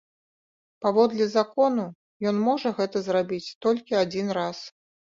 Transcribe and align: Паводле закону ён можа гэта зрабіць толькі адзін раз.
Паводле 0.85 1.27
закону 1.37 1.85
ён 2.33 2.41
можа 2.49 2.75
гэта 2.83 3.05
зрабіць 3.11 3.45
толькі 3.67 4.03
адзін 4.03 4.39
раз. 4.43 4.57